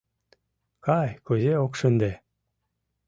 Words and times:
Кай, 0.85 1.09
кузе 1.25 1.53
ок 1.65 1.73
шынде? 1.79 2.11